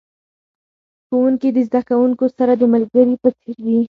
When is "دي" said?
3.65-3.77